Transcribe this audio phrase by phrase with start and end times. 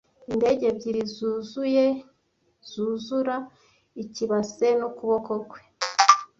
[0.31, 1.85] indege ebyiri zuzuye
[2.71, 3.35] zuzura
[4.03, 5.61] ikibase n'ukuboko kwe